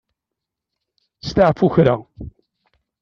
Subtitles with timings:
[1.27, 1.95] Steɛfu kra.